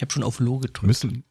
[0.00, 0.82] Ich habe schon auf Low gedrückt.
[0.82, 1.24] Wir müssen,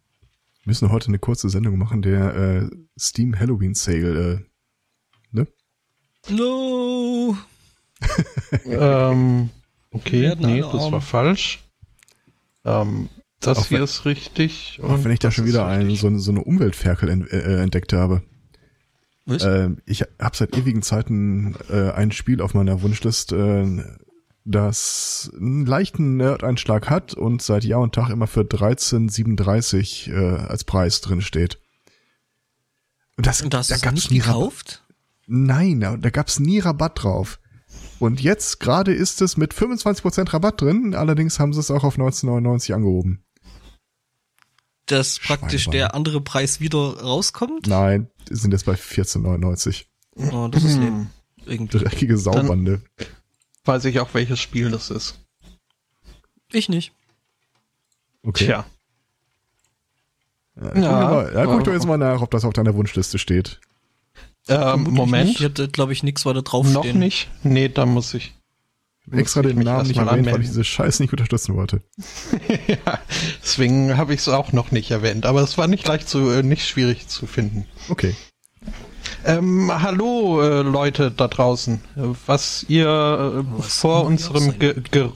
[0.63, 2.69] müssen heute eine kurze Sendung machen, der äh,
[2.99, 5.47] Steam Halloween Sale, äh, ne?
[6.29, 7.35] No!
[8.65, 9.49] ähm,
[9.89, 10.91] okay, nee, das arm.
[10.91, 11.63] war falsch.
[12.63, 13.09] Ähm,
[13.39, 14.79] das Auch hier wenn- ist richtig.
[14.83, 16.01] Auch wenn ich da schon wieder einen, richtig.
[16.01, 18.21] so, eine- so eine Umweltferkel ent, äh, entdeckt habe.
[19.25, 19.43] Was?
[19.45, 23.83] Ähm, ich habe seit ewigen Zeiten äh, ein Spiel auf meiner Wunschlist, äh,
[24.49, 30.63] das einen leichten Nerd-Einschlag hat und seit Jahr und Tag immer für 13,37 äh, als
[30.63, 31.59] Preis drin steht.
[33.17, 34.35] Und das, Und da hast du da es gab's nicht nie Rabatt.
[34.35, 34.83] gekauft?
[35.27, 37.39] Nein, da, da gab's nie Rabatt drauf.
[37.99, 41.97] Und jetzt gerade ist es mit 25% Rabatt drin, allerdings haben sie es auch auf
[41.97, 43.23] 19,99 angehoben.
[44.85, 47.67] Dass praktisch der andere Preis wieder rauskommt?
[47.67, 49.85] Nein, sind jetzt bei 14,99.
[50.15, 51.11] Oh, das ist lame.
[51.45, 51.77] Irgendwie.
[51.77, 52.81] Dreckige Saubande.
[53.65, 55.19] Weiß ich auch, welches Spiel das ist.
[56.51, 56.91] Ich nicht.
[58.23, 58.45] Okay.
[58.45, 58.65] Tja.
[60.55, 63.17] Ja, guck, Ja, mal, ja, guck doch jetzt mal nach, ob das auf deiner Wunschliste
[63.17, 63.59] steht.
[64.47, 65.29] Ähm, Moment.
[65.29, 65.39] Nicht.
[65.39, 66.93] Ich hatte, glaube ich, nichts weiter draufstehen.
[66.93, 67.29] Noch nicht?
[67.43, 68.33] Nee, da muss ich.
[69.11, 70.41] Ich extra ich den Namen nicht erwähnt, weil anmelden.
[70.41, 71.81] ich diese Scheiß nicht unterstützen wollte.
[72.67, 72.99] ja,
[73.41, 75.25] deswegen habe ich es auch noch nicht erwähnt.
[75.25, 77.65] Aber es war nicht leicht zu, äh, nicht schwierig zu finden.
[77.89, 78.15] Okay.
[79.25, 81.81] Ähm, hallo äh, Leute da draußen.
[82.25, 85.11] Was ihr äh, Was vor unserem Ge Ge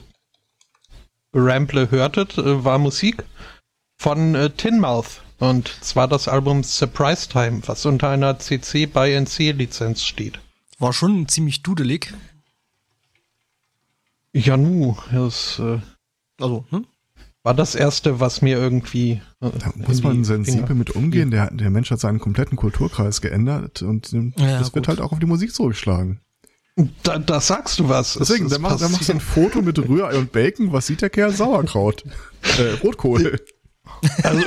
[1.32, 3.24] Ramble hörtet, äh, war Musik
[3.96, 5.22] von äh, Tinmouth.
[5.38, 10.38] Und zwar das Album Surprise Time, was unter einer CC by NC Lizenz steht.
[10.78, 12.12] War schon ziemlich dudelig.
[14.32, 15.80] Ja, nu, das äh,
[16.40, 16.86] Also, hm?
[17.44, 19.20] War das erste, was mir irgendwie.
[19.40, 21.30] Äh, Da muss man sensibel Finger- mit umgehen.
[21.30, 24.88] Der, der Mensch hat seinen kompletten Kulturkreis geändert und ähm, Ja, das wird gut.
[24.88, 26.20] halt auch auf die Musik zurückschlagen.
[27.04, 28.16] Da, da sagst du was.
[28.16, 29.20] Es Deswegen, der macht, der macht so ein.
[29.20, 30.72] Foto mit Rührei und Bacon.
[30.72, 31.30] Was sieht der Kerl?
[31.32, 32.02] Sauerkraut.
[32.58, 33.38] äh, Rotkohl.
[34.24, 34.42] Also,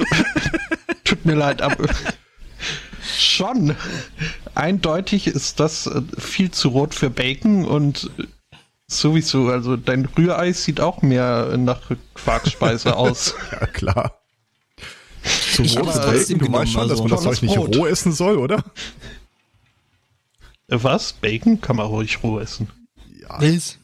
[1.06, 1.88] tut mir leid, aber
[3.16, 3.76] schon.
[4.56, 8.24] Eindeutig ist das äh, viel zu rot für Bacon und äh,
[8.88, 13.36] sowieso, also dein Rührei sieht auch mehr nach Quarkspeise aus.
[13.52, 14.20] Ja, klar.
[15.54, 17.86] Zu Ich hab's Bacon, du weißt schon, genommen, dass man das also Zeug nicht roh
[17.86, 18.64] essen soll, oder?
[20.70, 21.14] Äh, Was?
[21.14, 22.70] Bacon kann man ruhig roh essen.
[23.22, 23.42] Ja.
[23.42, 23.78] Was?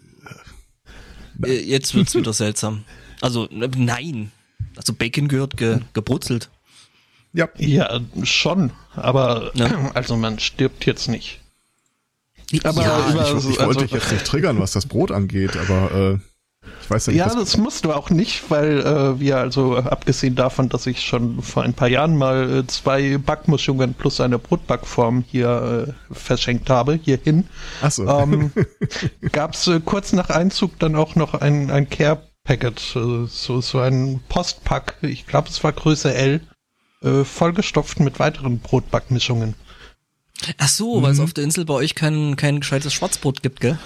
[1.44, 2.86] Äh, Jetzt wird's wieder seltsam.
[3.22, 4.32] Also, ne, nein.
[4.78, 6.50] Also Bacon gehört ge gebrutzelt.
[7.34, 7.50] Ja.
[7.58, 9.92] Ja, schon, aber Ja.
[9.96, 11.42] also man stirbt jetzt nicht.
[12.64, 15.52] Aber ja, über- Ich, ich wollte also- dich jetzt nicht triggern, was das Brot angeht,
[15.58, 16.20] aber äh,
[16.82, 20.36] ich weiß ja nicht, Ja, das musst du auch nicht, weil äh, wir also, abgesehen
[20.36, 25.24] davon, dass ich schon vor ein paar Jahren mal äh, zwei Backmischungen plus eine Brotbackform
[25.28, 27.48] hier äh, verschenkt habe, hierhin,
[27.82, 28.08] Achso.
[28.08, 28.52] ähm,
[29.32, 33.80] gab es äh, kurz nach Einzug dann auch noch ein, ein Care-Packet, äh, so, so
[33.80, 36.42] ein Postpack, ich glaube es war Größe L,
[37.02, 39.56] äh, vollgestopft mit weiteren Brotbackmischungen.
[40.58, 41.24] Ach so, weil es Mhm.
[41.24, 43.78] auf der Insel bei euch kein, kein gescheites Schwarzbrot gibt, gell?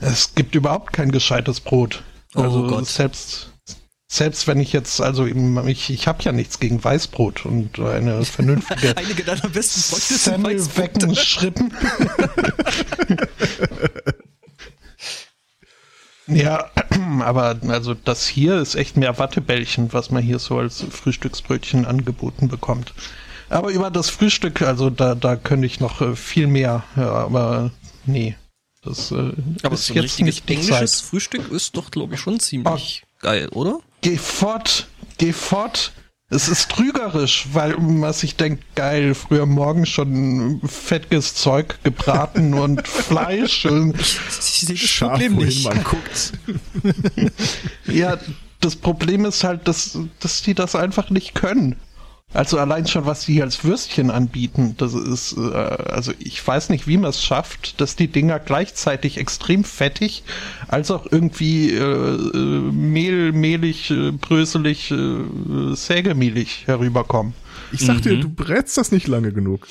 [0.00, 2.02] Es gibt überhaupt kein gescheites Brot.
[2.34, 2.86] Oh Also Gott.
[2.86, 3.50] selbst
[4.08, 8.96] selbst wenn ich jetzt also ich ich habe ja nichts gegen Weißbrot und eine vernünftige
[8.96, 11.72] Einige deiner besten Freunde sind
[16.28, 16.70] ja,
[17.20, 22.48] aber also das hier ist echt mehr Wattebällchen, was man hier so als Frühstücksbrötchen angeboten
[22.48, 22.94] bekommt.
[23.48, 27.70] Aber über das Frühstück, also da, da könnte ich noch äh, viel mehr, ja, aber
[28.04, 28.36] nee.
[28.82, 31.08] Das äh, Aber ist so ein jetzt richtiges nicht englisches Zeit.
[31.08, 33.80] Frühstück ist doch, glaube ich, schon ziemlich geil, oder?
[34.00, 35.92] Geh fort, geh fort.
[36.28, 42.86] Es ist trügerisch, weil was ich denke, geil, früher morgen schon fettiges Zeug gebraten und
[42.86, 43.64] Fleisch.
[43.66, 45.64] Und, Ich Scharf, Problem nicht.
[45.64, 46.32] man guckt.
[47.86, 48.18] ja,
[48.60, 51.76] das Problem ist halt, dass, dass die das einfach nicht können.
[52.36, 56.68] Also allein schon, was die hier als Würstchen anbieten, das ist, äh, also ich weiß
[56.68, 60.22] nicht, wie man es schafft, dass die Dinger gleichzeitig extrem fettig,
[60.68, 65.24] als auch irgendwie äh, äh, mehl, mehlig, äh, bröselig, äh,
[65.74, 67.32] sägemehlig herüberkommen.
[67.72, 68.02] Ich sag Mhm.
[68.02, 69.66] dir, du brätst das nicht lange genug.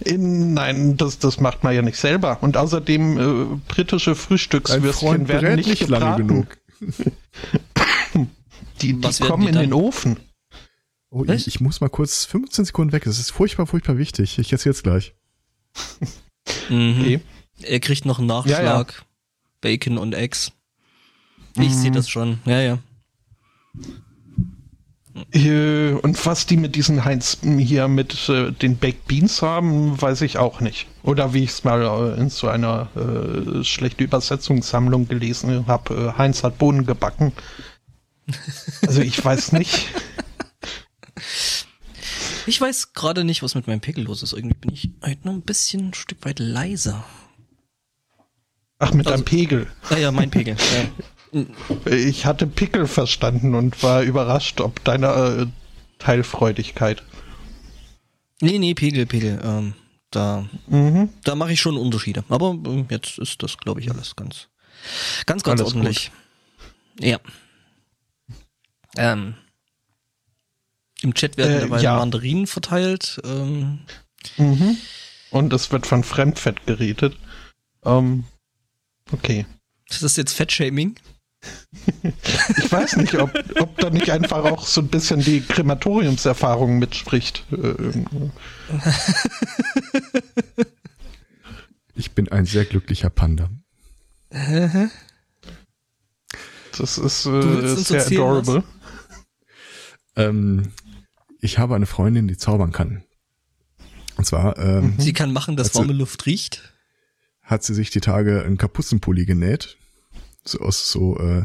[0.00, 2.38] In, nein, das, das macht man ja nicht selber.
[2.40, 6.28] Und außerdem, äh, britische Frühstückswürstchen werden nicht, nicht lange gebraten.
[6.28, 6.58] genug.
[8.80, 10.16] Die, die kommen die in den Ofen.
[11.16, 13.04] Oh, ich, ich muss mal kurz 15 Sekunden weg.
[13.04, 14.36] Das ist furchtbar, furchtbar wichtig.
[14.38, 15.14] Ich erzähl's gleich.
[16.68, 16.96] Mhm.
[17.00, 17.20] Okay.
[17.62, 18.64] Er kriegt noch einen Nachschlag.
[18.64, 18.86] Ja, ja.
[19.60, 20.50] Bacon und Eggs.
[21.56, 21.72] Ich Mhm.
[21.74, 22.40] sehe das schon.
[22.44, 22.78] Ja, ja.
[25.32, 30.22] Äh, Und was die mit diesen Heinz hier mit äh, den Baked Beans haben, weiß
[30.22, 30.88] ich auch nicht.
[31.04, 31.82] Oder wie ich es mal
[32.16, 37.32] äh, in so einer äh, schlechte Übersetzungssammlung gelesen habe, äh, Heinz hat Bohnen gebacken.
[38.82, 39.86] Also ich weiß nicht.
[42.46, 44.32] Ich weiß gerade nicht, was mit meinem Pegel los ist.
[44.32, 47.04] Irgendwie bin ich heute noch ein bisschen ein Stück weit leiser.
[48.78, 49.66] Ach, mit Also- einem Pegel.
[49.90, 50.56] Ah ja, mein Pegel.
[50.56, 50.88] Ja.
[51.86, 55.46] Ich hatte Pickel verstanden und war überrascht, ob deiner äh,
[55.98, 57.02] Teilfreudigkeit.
[58.40, 59.40] Nee, nee, Pegel, Pegel.
[59.42, 59.74] Ähm,
[60.12, 61.08] da Mhm.
[61.24, 62.22] da mache ich schon Unterschiede.
[62.28, 64.46] Aber ähm, jetzt ist das, glaube ich, alles ganz,
[65.26, 66.12] ganz, ganz Alles ordentlich.
[67.00, 67.18] Ja.
[68.96, 69.34] Ähm,
[71.04, 71.96] Im Chat werden Äh, dabei ja.
[71.98, 73.20] Mandarinen verteilt.
[73.24, 73.80] Ähm,
[74.38, 74.78] Mhm.
[75.30, 77.14] Und es wird von Fremdfett geredet.
[77.84, 78.24] Ähm,
[79.12, 79.44] okay.
[79.90, 80.96] ist das jetzt Fettshaming?
[82.56, 83.30] Ich weiß nicht, ob,
[83.60, 87.44] ob da nicht einfach auch so ein bisschen die Krematoriumserfahrung mitspricht.
[87.52, 88.04] Äh.
[91.96, 93.50] Ich bin ein sehr glücklicher Panda.
[96.76, 98.64] das ist äh, sehr adorable.
[100.16, 100.72] Ähm,
[101.44, 103.04] ich habe eine Freundin, die zaubern kann.
[104.16, 106.72] Und zwar ähm, Sie kann machen, dass warme Luft riecht.
[107.42, 109.76] hat sie sich die Tage einen Kapuzenpulli genäht.
[110.44, 111.44] So aus so äh,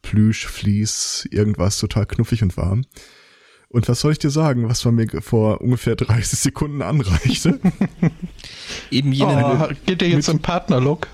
[0.00, 2.86] Plüsch, Vlies, irgendwas total knuffig und warm.
[3.68, 7.60] Und was soll ich dir sagen, was man mir vor ungefähr 30 Sekunden anreichte?
[8.90, 9.68] Eben jene.
[9.68, 11.08] Oh, geht ihr jetzt im Partnerlook?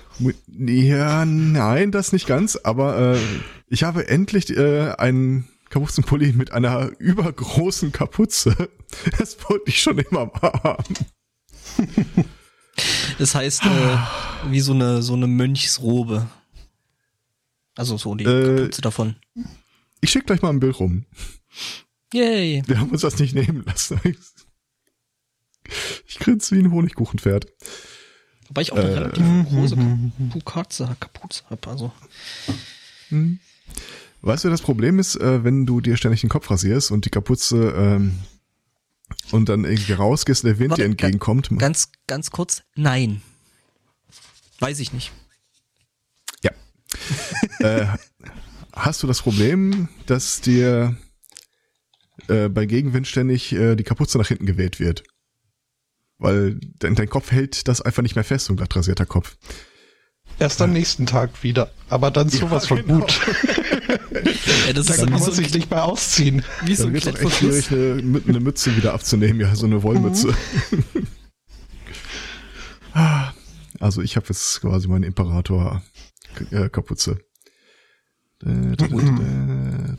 [0.47, 3.19] ja, nein, das nicht ganz, aber äh,
[3.67, 8.69] ich habe endlich äh, einen Kapuzenpulli mit einer übergroßen Kapuze.
[9.17, 10.95] Das wollte ich schon immer haben.
[13.17, 13.97] Das heißt, äh,
[14.49, 16.27] wie so eine, so eine Mönchsrobe.
[17.77, 19.15] Also so die Äh, Kapuze davon.
[20.01, 21.05] Ich schicke gleich mal ein Bild rum.
[22.13, 22.63] Yay.
[22.67, 24.01] Wir haben uns das nicht nehmen lassen.
[26.05, 27.47] Ich grinse wie ein Honigkuchenpferd.
[28.49, 29.77] Wobei ich auch eine Äh, relativ große
[30.43, 31.69] Kapuze, Kapuze habe.
[31.69, 31.93] Also.
[34.21, 37.09] Weißt du, das Problem ist, äh, wenn du dir ständig den Kopf rasierst und die
[37.09, 38.19] Kapuze ähm,
[39.31, 41.49] und dann irgendwie rausgehst und der Wind Warte, dir entgegenkommt.
[41.57, 43.21] Ganz, ganz kurz, nein.
[44.59, 45.11] Weiß ich nicht.
[46.43, 46.51] Ja.
[47.59, 47.87] äh,
[48.73, 50.95] hast du das Problem, dass dir
[52.27, 55.03] äh, bei Gegenwind ständig äh, die Kapuze nach hinten geweht wird?
[56.19, 59.37] Weil dein, dein Kopf hält das einfach nicht mehr fest, so ein glatt rasierter Kopf.
[60.37, 61.71] Erst am nächsten Tag wieder.
[61.89, 62.99] Aber dann sowas von genau.
[62.99, 63.19] gut.
[64.67, 66.43] Ja, das Da ist kann man so sich ein, nicht mehr ausziehen.
[66.65, 70.33] wie so ein auch echt schwierig, eine, eine Mütze wieder abzunehmen, ja, so eine Wollmütze.
[72.93, 73.31] Ah,
[73.79, 77.19] also ich habe jetzt quasi meine Imperator-Kapuze.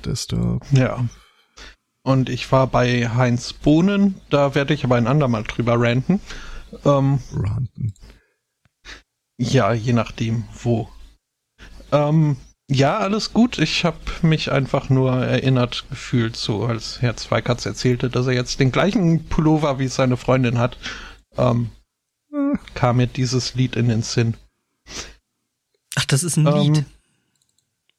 [0.04, 0.64] Desktop.
[0.72, 1.04] Ja.
[2.02, 6.19] Und ich war bei Heinz Bohnen, da werde ich aber ein andermal drüber ranten.
[6.84, 7.94] Ähm, Ranten.
[9.38, 10.88] ja, je nachdem, wo.
[11.92, 12.36] Ähm,
[12.72, 13.58] ja, alles gut.
[13.58, 18.60] Ich habe mich einfach nur erinnert gefühlt, so als Herr Zweikatz erzählte, dass er jetzt
[18.60, 20.76] den gleichen Pullover wie seine Freundin hat.
[21.36, 21.70] Ähm,
[22.74, 24.34] kam mir dieses Lied in den Sinn.
[25.96, 26.84] Ach, das ist ein Ähm, Lied.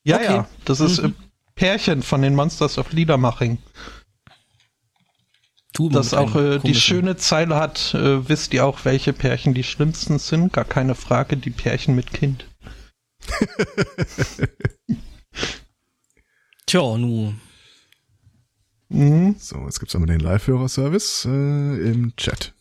[0.04, 0.26] Ja, Okay.
[0.26, 1.10] ja, das ist Mhm.
[1.10, 1.14] äh,
[1.56, 3.60] Pärchen von den Monsters of Liedermaching.
[5.80, 9.64] Mal Das auch äh, die schöne Zeile hat, äh, wisst ihr auch, welche Pärchen die
[9.64, 10.54] schlimmsten sind?
[10.54, 12.46] Gar keine Frage, die Pärchen mit Kind.
[16.66, 17.34] Tja, nu.
[18.90, 19.36] Mhm.
[19.40, 22.54] So, jetzt gibt's einmal den Live-Hörer-Service äh, im Chat.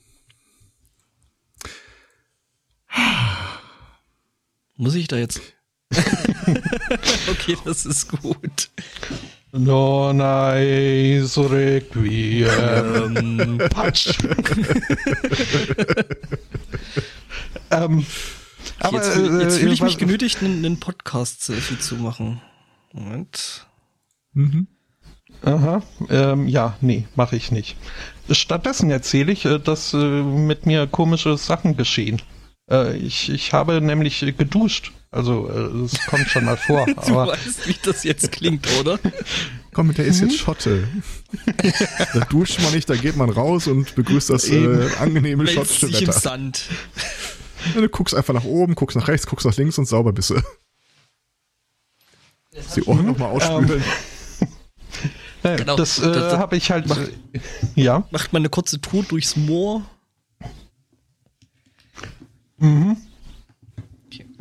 [4.77, 5.41] Muss ich da jetzt.
[7.31, 8.71] okay, das ist gut.
[9.53, 10.17] Non
[11.27, 12.49] so requiem.
[12.59, 14.19] Ähm, Patsch.
[17.71, 18.07] ähm,
[18.85, 22.41] aber jetzt fühl- jetzt äh, fühle ich was- mich genötigt, einen, einen Podcast-Selfie zu machen.
[22.93, 23.67] Moment.
[24.35, 24.67] Mhm.
[25.45, 27.77] Aha, ähm, ja, nee, mache ich nicht.
[28.31, 32.23] Stattdessen erzähle ich, äh, dass äh, mit mir komische Sachen geschehen.
[32.71, 34.93] Äh, ich, ich habe nämlich äh, geduscht.
[35.11, 36.87] Also, äh, es kommt schon mal vor.
[37.07, 38.99] Du aber weißt, wie das jetzt klingt, oder?
[39.75, 40.87] Komm, der ist jetzt Schotte.
[42.15, 46.03] da duscht man nicht, da geht man raus und begrüßt das äh, angenehme schottische sich
[46.03, 46.21] im Wetter.
[46.21, 46.67] Sand.
[47.75, 50.41] Du guckst einfach nach oben, guckst nach rechts, guckst nach links und sauber bist du.
[52.77, 53.83] Die Ohren nochmal ausspülen.
[55.43, 56.91] äh, Genau, das, äh, das- das- habe ich halt.
[56.91, 57.41] Äh,
[57.75, 58.07] ja.
[58.11, 59.83] Macht man eine kurze Tour durchs Moor.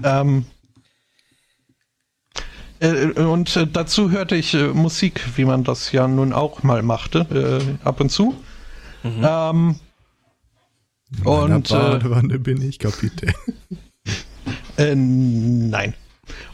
[0.03, 0.45] Ähm,
[2.79, 6.81] äh, und äh, dazu hörte ich äh, Musik, wie man das ja nun auch mal
[6.83, 7.19] machte,
[7.83, 8.35] äh, ab und zu.
[9.03, 9.79] Ähm,
[11.23, 13.33] Und äh, Badewanne bin ich Kapitän.
[14.77, 15.93] äh, nein.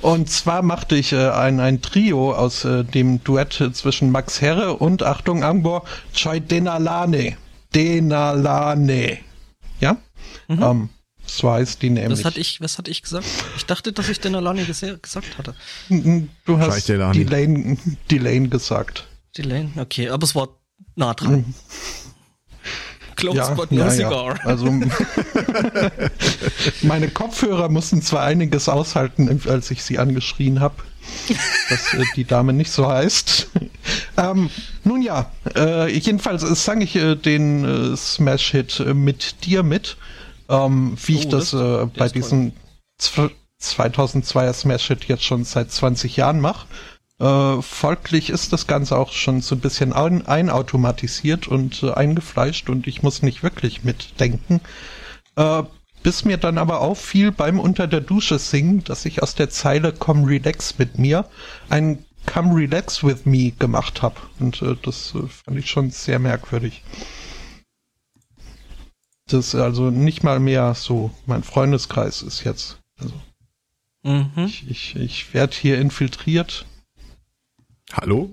[0.02, 4.74] Und zwar machte ich äh, ein, ein Trio aus äh, dem Duett zwischen Max Herre
[4.76, 7.38] und Achtung Ambor Choi Denalane.
[7.76, 9.20] Denalane.
[9.80, 9.98] Ja?
[10.48, 10.64] Mhm.
[10.64, 10.90] Ähm,
[11.26, 12.20] so heißt die nämlich.
[12.20, 13.28] Was hatte ich, was hatte ich gesagt?
[13.58, 15.56] Ich dachte, dass ich Denalane gesagt hatte.
[15.90, 17.26] Du hast Delane,
[18.10, 19.08] Delane gesagt.
[19.38, 20.50] Delane, okay, aber es war
[20.96, 21.54] nah dran.
[23.18, 24.38] Close ja, but no ja, cigar.
[24.38, 24.46] Ja.
[24.46, 24.68] Also
[26.84, 30.76] meine Kopfhörer mussten zwar einiges aushalten, als ich sie angeschrien habe,
[31.70, 33.50] dass äh, die Dame nicht so heißt.
[34.18, 34.50] ähm,
[34.84, 39.98] nun ja, äh, jedenfalls sang ich äh, den äh, Smash-Hit äh, mit dir mit,
[40.48, 42.54] ähm, wie oh, ich das, das äh, bei diesem
[43.60, 46.68] 2002er Smash-Hit jetzt schon seit 20 Jahren mache.
[47.20, 52.70] Äh, folglich ist das Ganze auch schon so ein bisschen ein, einautomatisiert und äh, eingefleischt
[52.70, 54.62] und ich muss nicht wirklich mitdenken.
[55.36, 55.64] Äh,
[56.04, 59.94] bis mir dann aber auffiel beim Unter der Dusche singen, dass ich aus der Zeile
[59.94, 61.28] Come Relax mit mir
[61.70, 64.16] ein Come Relax with me gemacht habe.
[64.40, 66.84] Und äh, das äh, fand ich schon sehr merkwürdig.
[69.28, 72.78] Das ist also nicht mal mehr so, mein Freundeskreis ist jetzt.
[73.00, 73.14] Also,
[74.04, 74.46] mhm.
[74.46, 76.66] Ich, ich, ich werde hier infiltriert
[77.94, 78.32] Hallo?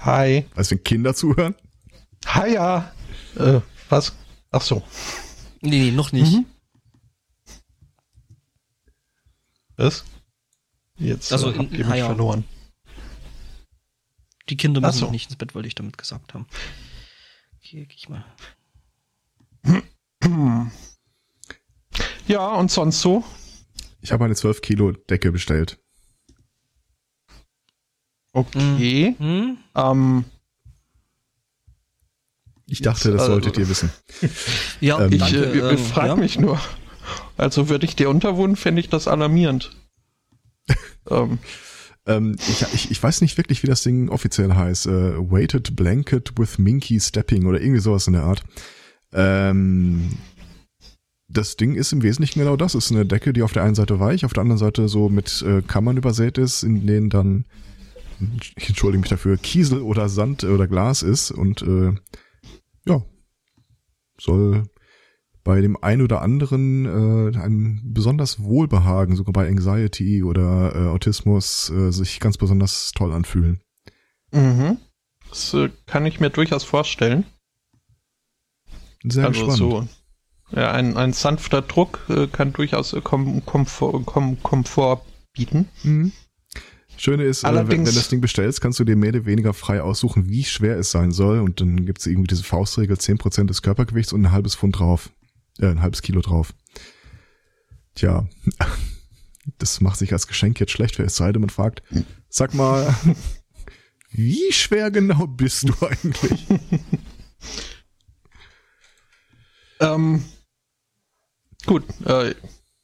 [0.00, 0.46] Hi.
[0.54, 1.54] Was, wenn Kinder zuhören?
[2.26, 2.92] Hi, ja.
[3.36, 4.14] Äh, was?
[4.50, 4.82] Ach so.
[5.60, 6.32] Nee, nee noch nicht.
[6.32, 6.46] Mhm.
[9.76, 10.04] Was?
[10.98, 12.44] Jetzt also, äh, habt ihr mich verloren.
[14.48, 15.10] Die Kinder müssen so.
[15.10, 16.46] nicht ins Bett, wollte ich damit gesagt haben.
[17.58, 18.24] Hier gehe ich mal.
[22.26, 23.24] Ja, und sonst so?
[24.00, 25.78] Ich habe eine 12 Kilo Decke bestellt.
[28.36, 29.16] Okay.
[29.18, 29.56] Mhm.
[29.74, 30.24] Ähm,
[32.66, 33.90] ich dachte, das solltet ihr wissen.
[34.82, 36.16] ja, ähm, ich, äh, äh, frage ja.
[36.16, 36.60] mich nur.
[37.38, 39.74] Also würde ich dir unterwohnen, fände ich das alarmierend.
[41.10, 41.38] ähm.
[42.04, 44.86] Ähm, ich, ich, ich weiß nicht wirklich, wie das Ding offiziell heißt.
[44.86, 48.44] Äh, Weighted Blanket with Minky Stepping oder irgendwie sowas in der Art.
[49.14, 50.10] Ähm,
[51.26, 52.74] das Ding ist im Wesentlichen genau das.
[52.74, 55.08] Es ist eine Decke, die auf der einen Seite weich, auf der anderen Seite so
[55.08, 57.46] mit äh, Kammern übersät ist, in denen dann
[58.56, 61.94] ich entschuldige mich dafür, Kiesel oder Sand oder Glas ist und äh,
[62.86, 63.02] ja,
[64.20, 64.64] soll
[65.44, 71.70] bei dem einen oder anderen äh, ein besonders Wohlbehagen, sogar bei Anxiety oder äh, Autismus,
[71.70, 73.60] äh, sich ganz besonders toll anfühlen.
[74.32, 74.78] Mhm.
[75.28, 77.24] Das äh, kann ich mir durchaus vorstellen.
[79.04, 79.58] Sehr also gespannt.
[79.58, 79.88] So,
[80.50, 85.68] ja, ein, ein sanfter Druck äh, kann durchaus äh, Kom Komfort, Kom Komfort bieten.
[85.84, 86.12] Mhm.
[86.96, 89.82] Schöne ist, äh, wenn, wenn das Ding bestellst, kannst du dir mehr oder weniger frei
[89.82, 91.40] aussuchen, wie schwer es sein soll.
[91.40, 95.10] Und dann gibt's irgendwie diese Faustregel, zehn Prozent des Körpergewichts und ein halbes Pfund drauf.
[95.58, 96.54] Äh, ein halbes Kilo drauf.
[97.94, 98.28] Tja,
[99.58, 101.82] das macht sich als Geschenk jetzt schlecht, wer es sei denn, man fragt,
[102.28, 102.94] sag mal,
[104.10, 106.46] wie schwer genau bist du eigentlich?
[109.80, 110.24] ähm,
[111.64, 112.34] gut, äh,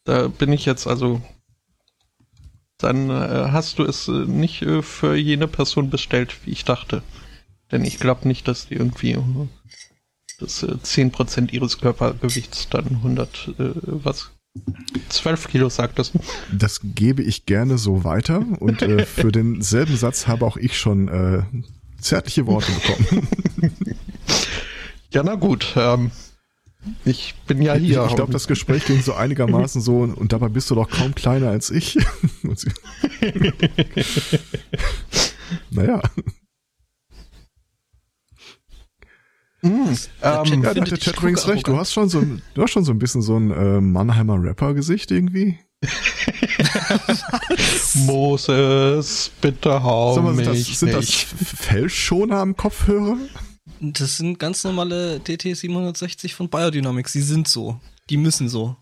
[0.04, 1.20] da bin ich jetzt also
[2.82, 7.02] dann äh, hast du es äh, nicht äh, für jene Person bestellt, wie ich dachte.
[7.70, 9.22] Denn ich glaube nicht, dass die irgendwie äh,
[10.38, 14.30] das äh, 10% ihres Körpergewichts dann 100, äh, was?
[15.08, 16.12] 12 Kilo sagt das.
[16.52, 21.46] Das gebe ich gerne so weiter und äh, für denselben Satz habe auch ich schon
[21.98, 23.28] zärtliche Worte bekommen.
[25.12, 25.72] ja, na gut.
[25.76, 26.10] Ähm,
[27.04, 28.04] ich bin ja hier.
[28.04, 31.14] Ich, ich glaube, das Gespräch ging so einigermaßen so und dabei bist du doch kaum
[31.14, 31.98] kleiner als ich.
[35.70, 36.02] naja.
[39.62, 41.68] Mm, ähm, ja, der Chat rings recht.
[41.68, 42.24] Du hast schon so,
[42.54, 45.58] du hast schon so ein bisschen so ein äh, Mannheimer Rapper-Gesicht irgendwie.
[48.06, 51.32] Moses, bitte hau mal, sind mich das, sind nicht.
[51.32, 53.16] das Fellschoner am Kopfhörer?
[53.84, 57.12] Das sind ganz normale DT 760 von Biodynamics.
[57.12, 57.80] Die sind so.
[58.10, 58.76] Die müssen so.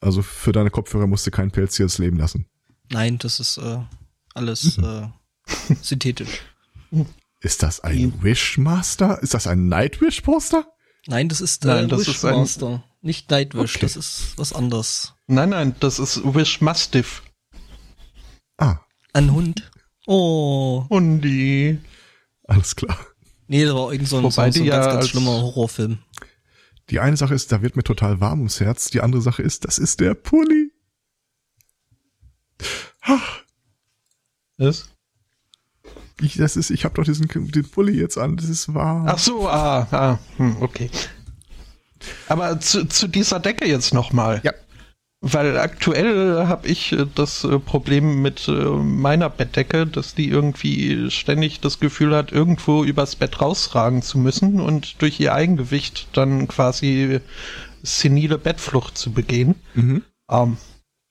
[0.00, 2.46] Also für deine Kopfhörer musst du kein Pelz hier das Leben lassen.
[2.90, 3.78] Nein, das ist äh,
[4.34, 5.06] alles äh,
[5.82, 6.42] synthetisch.
[7.40, 9.22] Ist das ein Wishmaster?
[9.22, 10.66] Ist das ein Nightwish-Poster?
[11.06, 12.68] Nein, das ist äh, das Wishmaster.
[12.68, 12.82] Ein...
[13.02, 13.86] Nicht Nightwish, okay.
[13.86, 15.14] das ist was anderes.
[15.28, 17.22] Nein, nein, das ist Wishmastiff.
[18.58, 18.80] Ah.
[19.12, 19.70] Ein Hund.
[20.08, 20.86] Oh.
[20.90, 21.78] Hundi.
[22.50, 22.98] Alles klar.
[23.46, 25.98] Nee, das war irgend so ein, so, so ein ja ganz, ganz schlimmer Horrorfilm.
[26.90, 28.90] Die eine Sache ist, da wird mir total warm ums Herz.
[28.90, 30.72] Die andere Sache ist, das ist der Pulli.
[33.02, 33.40] Ach.
[34.56, 34.88] Was?
[36.20, 38.36] Ich, das ist, ich habe doch diesen den Pulli jetzt an.
[38.36, 39.06] Das ist warm.
[39.06, 40.90] Ach so, ah, ah hm, okay.
[42.28, 44.40] Aber zu, zu dieser Decke jetzt nochmal.
[44.42, 44.52] Ja.
[45.22, 51.10] Weil aktuell habe ich äh, das äh, Problem mit äh, meiner Bettdecke, dass die irgendwie
[51.10, 56.48] ständig das Gefühl hat, irgendwo übers Bett rausragen zu müssen und durch ihr Eigengewicht dann
[56.48, 57.20] quasi
[57.82, 59.56] senile Bettflucht zu begehen.
[59.74, 60.02] Mhm.
[60.30, 60.56] Ähm,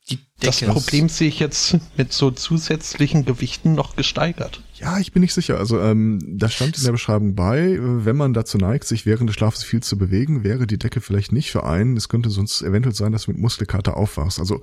[0.10, 0.62] Die das.
[0.62, 4.63] Problem sehe ich jetzt mit so zusätzlichen Gewichten noch gesteigert.
[4.80, 5.58] Ja, ich bin nicht sicher.
[5.58, 9.36] Also ähm, da stand in der Beschreibung bei, wenn man dazu neigt, sich während des
[9.36, 11.98] Schlafes viel zu bewegen, wäre die Decke vielleicht nicht für einen.
[11.98, 14.40] Es könnte sonst eventuell sein, dass du mit Muskelkater aufwachst.
[14.40, 14.62] Also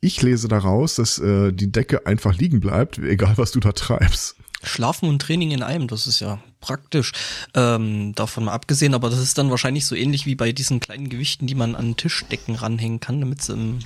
[0.00, 4.36] ich lese daraus, dass äh, die Decke einfach liegen bleibt, egal was du da treibst.
[4.62, 7.12] Schlafen und Training in einem, das ist ja praktisch.
[7.54, 11.08] Ähm, davon mal abgesehen, aber das ist dann wahrscheinlich so ähnlich wie bei diesen kleinen
[11.08, 13.78] Gewichten, die man an Tischdecken ranhängen kann, damit sie im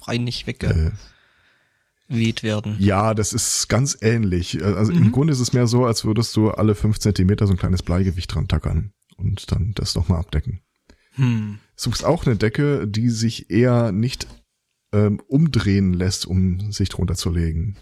[0.00, 0.92] Freien nicht weggeweht Äh,
[2.10, 2.76] werden.
[2.78, 4.60] ja, das ist ganz ähnlich.
[4.60, 7.52] Äh, Also im Grunde ist es mehr so, als würdest du alle fünf Zentimeter so
[7.54, 10.60] ein kleines Bleigewicht dran tackern und dann das nochmal abdecken.
[11.14, 11.58] Hm.
[11.74, 14.28] suchst auch eine Decke, die sich eher nicht
[14.92, 17.76] ähm, umdrehen lässt, um sich drunter zu legen.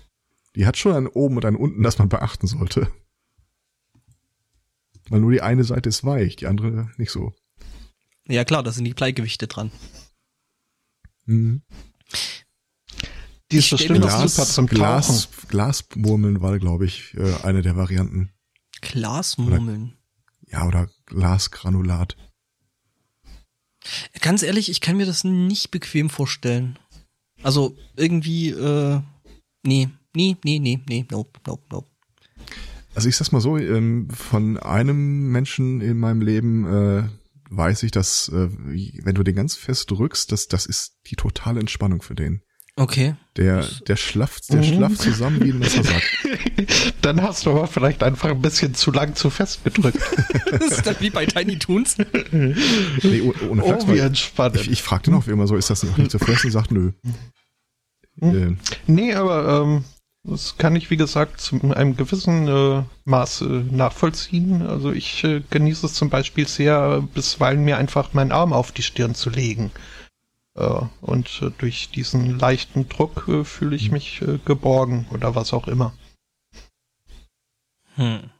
[0.56, 2.90] Die hat schon einen oben und einen unten, das man beachten sollte.
[5.08, 7.34] Weil nur die eine Seite ist weich, die andere nicht so.
[8.26, 9.70] Ja klar, da sind die Bleigewichte dran.
[11.26, 11.62] Mhm.
[13.50, 14.78] Die ist bestimmt das- super zum Tauchen.
[14.78, 18.30] Glas, Glasmurmeln war, glaube ich, äh, eine der Varianten.
[18.80, 19.94] Glasmurmeln.
[20.46, 22.16] Ja, oder Glasgranulat.
[24.20, 26.78] Ganz ehrlich, ich kann mir das nicht bequem vorstellen.
[27.42, 29.00] Also irgendwie, äh,
[29.64, 31.88] nee, nee, nee, nee, nee, nope, nope, nope.
[32.94, 37.08] Also ich sag's mal so, ähm, von einem Menschen in meinem Leben äh,
[37.50, 41.60] weiß ich, dass äh, wenn du den ganz fest drückst, das, das ist die totale
[41.60, 42.42] Entspannung für den.
[42.78, 43.14] Okay.
[43.36, 44.64] Der, der schlafft, der Mhm.
[44.64, 46.02] schlafft zusammen wie ein Messersack.
[47.02, 49.98] Dann hast du aber vielleicht einfach ein bisschen zu lang zu fest gedrückt.
[50.50, 51.96] Das ist dann wie bei Tiny Toons.
[52.32, 54.60] Nee, oh- ohne Flachs, oh, wie weil entspannend.
[54.62, 56.50] ich, ich fragte noch immer so, ist das nicht, nicht zu fressen?
[56.50, 56.92] Sagt nö.
[58.20, 58.56] Äh,
[58.86, 59.84] Nee, aber ähm,
[60.24, 64.62] das kann ich, wie gesagt, zu einem gewissen äh, Maß äh, nachvollziehen.
[64.66, 68.82] Also ich äh, genieße es zum Beispiel sehr, bisweilen mir einfach meinen Arm auf die
[68.82, 69.70] Stirn zu legen.
[70.58, 75.68] Äh, und äh, durch diesen leichten Druck äh, fühle ich mich geborgen oder was auch
[75.68, 75.92] immer.
[77.94, 78.30] Hm.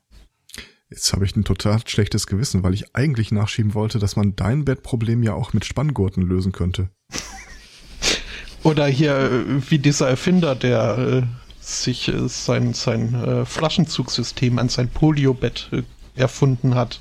[0.89, 4.65] jetzt habe ich ein total schlechtes Gewissen, weil ich eigentlich nachschieben wollte, dass man dein
[4.65, 6.91] Bettproblem ja auch mit Spanngurten lösen könnte.
[8.63, 11.23] Oder hier wie dieser Erfinder, der äh,
[11.61, 15.71] sich äh, sein, sein äh, Flaschenzugsystem an sein Poliobett
[16.15, 17.01] erfunden hat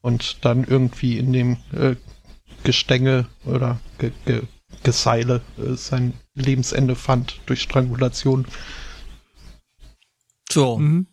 [0.00, 1.56] und dann irgendwie in dem
[2.64, 4.42] Gestänge oder ge ge
[4.82, 8.46] Geseile äh, sein Lebensende fand durch Strangulation.
[10.50, 10.78] So.
[10.78, 11.06] Mhm.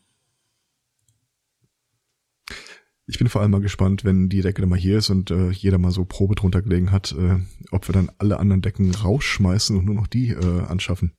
[3.05, 5.49] Ich bin vor allem mal gespannt, wenn die Decke dann mal hier ist und äh,
[5.49, 7.39] jeder mal so Probe drunter gelegen hat, äh,
[7.71, 11.13] ob wir dann alle anderen Decken rausschmeißen und nur noch die äh, anschaffen.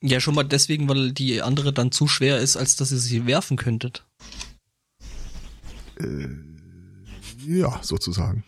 [0.00, 3.26] Ja, schon mal deswegen, weil die andere dann zu schwer ist, als dass ihr sie
[3.26, 4.06] werfen könntet.
[5.98, 6.28] Äh,
[7.46, 8.44] ja, sozusagen.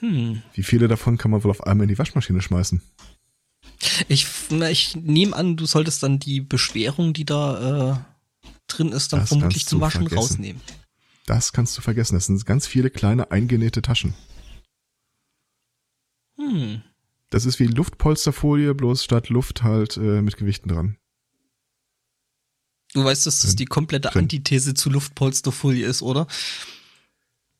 [0.00, 0.42] Hm.
[0.54, 2.82] Wie viele davon kann man wohl auf einmal in die Waschmaschine schmeißen?
[4.08, 9.20] Ich, ich nehme an, du solltest dann die Beschwerung, die da äh, drin ist, dann
[9.20, 10.18] Das vermutlich zum Waschen vergessen.
[10.18, 10.62] rausnehmen.
[11.26, 12.14] Das kannst du vergessen.
[12.14, 14.14] Das sind ganz viele kleine eingenähte Taschen.
[16.38, 16.82] Hm.
[17.30, 20.96] Das ist wie Luftpolsterfolie, bloß statt Luft halt äh, mit Gewichten dran.
[22.92, 24.14] Du weißt, dass das die komplette.
[24.14, 26.26] Antithese zu Luftpolsterfolie ist, oder?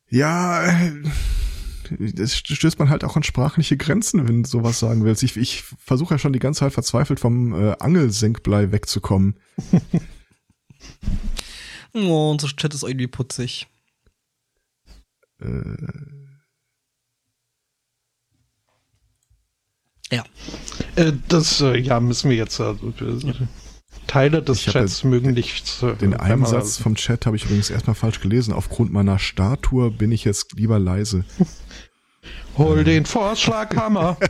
[0.09, 0.93] Ja, äh,
[2.13, 5.23] das stößt man halt auch an sprachliche Grenzen, wenn du sowas sagen willst.
[5.23, 9.39] Ich, ich versuche ja schon die ganze Zeit verzweifelt vom äh, Angelsenkblei wegzukommen.
[11.93, 13.65] Oh, unser Chat ist irgendwie putzig.
[15.39, 15.47] Äh,
[20.11, 20.23] Ja.
[20.95, 22.73] Äh, das, äh, ja, müssen wir jetzt, äh,
[24.07, 25.83] Teile des Ich Chats mögen nicht.
[25.83, 28.53] Äh, den einen Satz vom Chat habe ich übrigens erstmal falsch gelesen.
[28.53, 31.23] Aufgrund meiner Statur bin ich jetzt lieber leise.
[32.57, 34.17] Hol den Vorschlaghammer.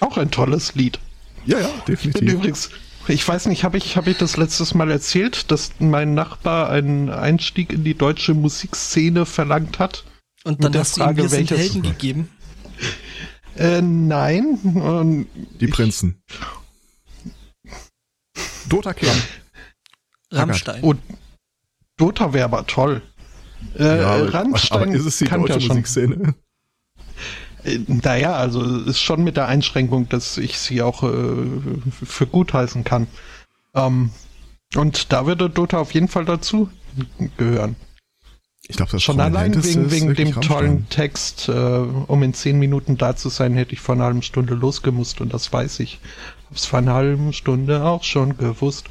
[0.00, 0.98] Auch ein tolles Lied.
[1.46, 2.32] Ja, ja, definitiv.
[2.34, 2.70] übrigens,
[3.08, 7.08] ich weiß nicht, habe ich, hab ich das letztes Mal erzählt, dass mein Nachbar einen
[7.10, 10.04] Einstieg in die deutsche Musikszene verlangt hat?
[10.44, 12.28] Und dann hast du ihm Frage, sind welches- Helden gegeben.
[13.56, 15.26] Äh, nein.
[15.60, 16.22] Die Prinzen.
[18.68, 19.16] Dota Kern.
[20.32, 20.82] Rammstein.
[20.84, 20.94] oh,
[21.96, 23.02] Dota wäre aber toll.
[23.76, 25.68] Äh, Ja, Rammstein aber ist es die kann deutsche ja schon.
[25.68, 26.34] Musikszene?
[27.64, 31.34] Äh, Naja, also ist schon mit der Einschränkung, dass ich sie auch äh,
[32.04, 33.08] für gut heißen kann.
[33.74, 34.10] Ähm,
[34.76, 36.70] und da würde Dota auf jeden Fall dazu
[37.36, 37.74] gehören.
[38.70, 40.88] Ich glaube, das Schon allein wegen, wegen dem tollen.
[40.90, 44.54] Text, äh, um in zehn Minuten da zu sein, hätte ich vor einer halben Stunde
[44.54, 46.00] losgemusst und das weiß ich.
[46.50, 48.86] Hab's vor einer halben Stunde auch schon gewusst.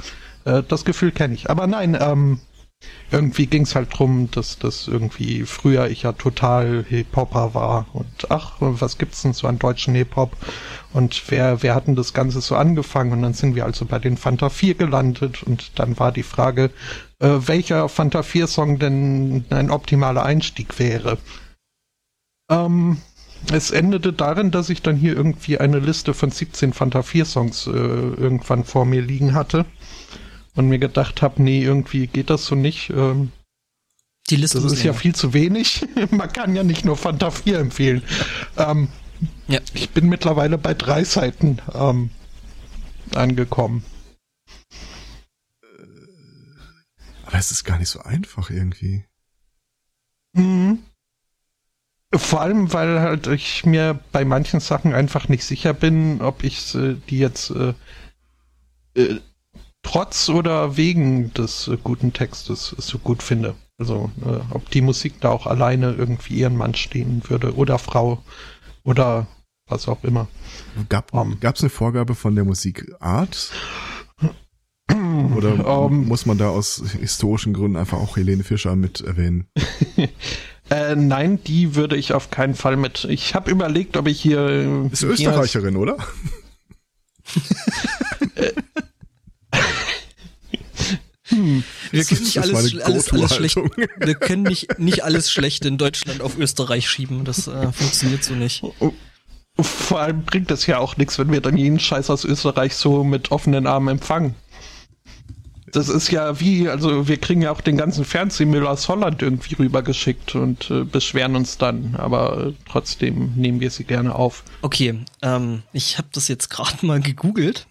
[0.45, 1.51] Äh, das Gefühl kenne ich.
[1.51, 2.39] Aber nein, ähm,
[3.11, 8.55] irgendwie ging's halt drum, dass das irgendwie früher ich ja total Hip-Hopper war und ach,
[8.59, 10.35] was gibt's denn so an deutschen Hip-Hop?
[10.93, 13.11] Und wer, wer hat denn das Ganze so angefangen?
[13.11, 16.71] Und dann sind wir also bei den Fanta 4 gelandet und dann war die Frage,
[17.19, 21.17] äh, welcher Fanta 4 Song denn ein optimaler Einstieg wäre.
[22.49, 22.97] Ähm,
[23.51, 27.67] es endete darin, dass ich dann hier irgendwie eine Liste von 17 Fanta 4 Songs
[27.67, 29.65] äh, irgendwann vor mir liegen hatte
[30.57, 32.89] und mir gedacht habe, nee, irgendwie geht das so nicht.
[32.89, 33.31] Ähm,
[34.29, 35.85] Die Liste das ist ja viel zu wenig.
[36.11, 38.03] Man kann ja nicht nur Fanta 4 empfehlen.
[38.57, 38.89] Ähm,
[39.47, 39.59] Ja.
[39.73, 42.09] Ich bin mittlerweile bei drei Seiten ähm,
[43.15, 43.83] angekommen.
[47.25, 49.05] Aber es ist gar nicht so einfach irgendwie.
[50.33, 50.79] Mhm.
[52.15, 56.73] Vor allem, weil halt ich mir bei manchen Sachen einfach nicht sicher bin, ob ich
[56.73, 57.73] äh, die jetzt äh,
[58.95, 59.19] äh,
[59.87, 63.55] trotz oder wegen des äh, guten Textes so gut finde.
[63.79, 68.21] Also äh, ob die Musik da auch alleine irgendwie ihren Mann stehen würde oder Frau
[68.83, 69.27] oder
[69.69, 70.27] was auch immer.
[70.89, 71.37] Gab Um.
[71.41, 73.51] es eine Vorgabe von der Musikart?
[75.35, 76.07] Oder Ähm.
[76.07, 79.47] muss man da aus historischen Gründen einfach auch Helene Fischer mit erwähnen?
[80.69, 83.05] Äh, nein, die würde ich auf keinen Fall mit.
[83.05, 85.95] Ich habe überlegt, ob ich hier äh, Ist hier- Österreicherin, oder?
[91.97, 93.57] Wir können nicht alles, alles, alles schlecht.
[93.97, 97.25] Wir können nicht, nicht alles Schlechte in Deutschland auf Österreich schieben.
[97.25, 98.63] Das äh, funktioniert so nicht.
[99.59, 103.03] Vor allem bringt es ja auch nichts, wenn wir dann jeden Scheiß aus Österreich so
[103.03, 104.35] mit offenen Armen empfangen.
[105.71, 109.55] Das ist ja wie, also wir kriegen ja auch den ganzen Fernsehmüll aus Holland irgendwie
[109.55, 114.43] rübergeschickt und äh, beschweren uns dann, aber äh, trotzdem nehmen wir sie gerne auf.
[114.61, 117.67] Okay, ähm, ich habe das jetzt gerade mal gegoogelt.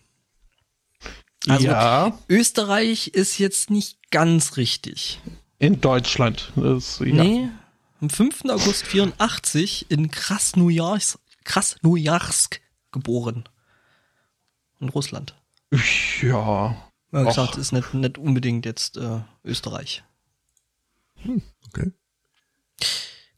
[1.49, 5.21] Also ja, Österreich ist jetzt nicht ganz richtig.
[5.59, 6.53] in Deutschland.
[6.57, 7.07] Das, ja.
[7.07, 7.49] Nee,
[8.01, 8.45] am 5.
[8.49, 12.61] August 84 in Krasnojarsk, Krasnojarsk
[12.93, 13.45] geboren.
[14.81, 15.35] In Russland.
[16.23, 16.77] ja.
[17.11, 17.27] Wie Och.
[17.27, 20.03] gesagt, ist nicht, nicht unbedingt jetzt äh, Österreich.
[21.69, 21.93] Okay.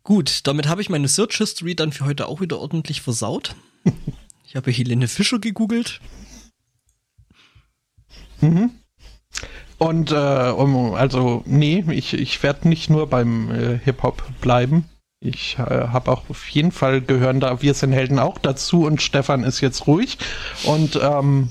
[0.02, 3.54] Gut, damit habe ich meine Search History dann für heute auch wieder ordentlich versaut.
[4.50, 6.00] Ich habe Helene Fischer gegoogelt.
[9.78, 14.88] Und äh, um, also nee, ich, ich werde nicht nur beim äh, Hip-Hop bleiben.
[15.20, 19.02] Ich äh, habe auch auf jeden Fall gehören da Wir sind Helden auch dazu und
[19.02, 20.18] Stefan ist jetzt ruhig.
[20.64, 21.50] Und ähm,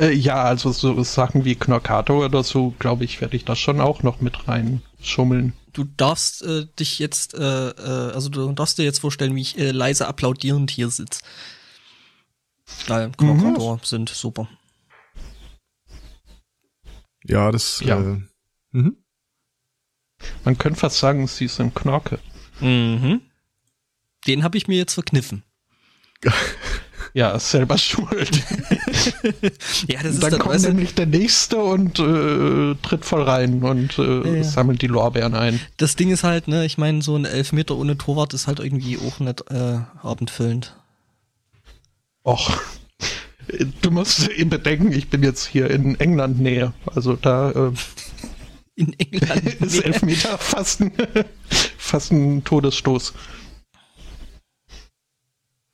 [0.00, 3.80] äh, ja, also so Sachen wie Knorkato oder so, glaube ich, werde ich da schon
[3.80, 5.52] auch noch mit reinschummeln.
[5.72, 9.58] Du darfst äh, dich jetzt, äh, äh, also du darfst dir jetzt vorstellen, wie ich
[9.58, 11.20] äh, leise applaudierend hier sitze.
[12.86, 14.48] Weil Knorkator sind super.
[17.24, 17.80] Ja, das.
[17.84, 17.98] Ja.
[18.00, 18.20] Äh,
[18.72, 18.96] mhm.
[20.44, 22.18] Man könnte fast sagen, sie sind Knorke.
[22.60, 23.20] Mhm.
[24.26, 25.42] Den habe ich mir jetzt verkniffen.
[27.16, 28.10] Ja, ist selber schuld.
[29.86, 33.22] Ja, das ist Dann dann, kommt weißt du, nämlich der nächste und äh, tritt voll
[33.22, 34.42] rein und äh, Ja.
[34.42, 35.60] sammelt die Lorbeeren ein.
[35.76, 38.98] das Ding ist halt, ne, ich meine, so ein Elfmeter ohne Torwart ist halt irgendwie
[38.98, 40.74] auch nicht äh, abendfüllend.
[42.24, 42.58] Och.
[43.82, 46.72] Du musst eben bedenken, ich bin jetzt hier in England Nähe.
[46.94, 47.72] Also da äh,
[48.76, 49.44] In England.
[49.60, 50.92] ist Elfmeter fast ein,
[51.78, 53.14] fast ein Todesstoß.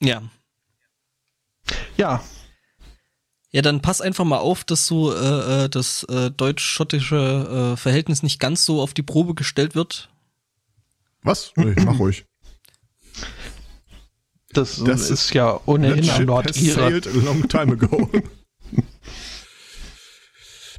[0.02, 0.22] ja.
[1.96, 2.22] Ja,
[3.52, 8.22] Ja, dann pass einfach mal auf, dass so äh, äh, das äh, deutsch-schottische äh, Verhältnis
[8.22, 10.10] nicht ganz so auf die Probe gestellt wird.
[11.22, 11.52] Was?
[11.56, 12.24] Nee, mach ruhig.
[14.52, 18.10] Das, Das ist ja ohnehin am sailed a long time ago.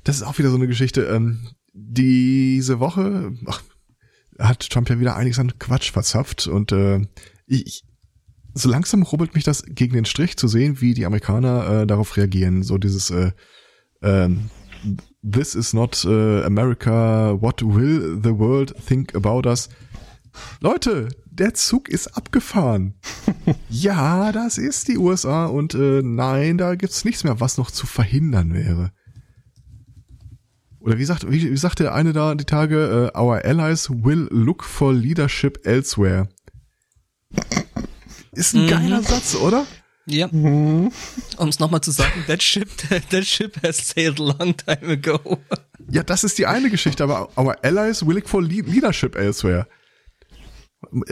[0.03, 1.03] Das ist auch wieder so eine Geschichte.
[1.03, 3.61] Ähm, diese Woche ach,
[4.39, 7.01] hat Trump ja wieder einiges an Quatsch verzapft und äh,
[7.45, 7.83] ich,
[8.55, 12.17] so langsam rubbelt mich das gegen den Strich zu sehen, wie die Amerikaner äh, darauf
[12.17, 12.63] reagieren.
[12.63, 13.31] So dieses äh,
[14.01, 14.49] ähm,
[15.23, 17.39] This is not äh, America.
[17.39, 19.69] What will the world think about us?
[20.61, 22.95] Leute, der Zug ist abgefahren.
[23.69, 27.87] ja, das ist die USA und äh, nein, da gibt's nichts mehr, was noch zu
[27.87, 28.91] verhindern wäre.
[30.79, 34.27] Oder wie sagt, wie, wie sagt der eine da die Tage, äh, our allies will
[34.31, 36.27] look for leadership elsewhere.
[38.33, 38.69] Ist ein Mhm.
[38.69, 39.65] geiler Satz, oder?
[40.07, 40.27] Ja.
[40.27, 40.91] Um
[41.37, 42.69] es nochmal zu sagen, that ship,
[43.11, 45.37] that ship has sailed a long time ago.
[45.89, 49.67] Ja, das ist die eine Geschichte, aber, aber Allies willing for leadership elsewhere.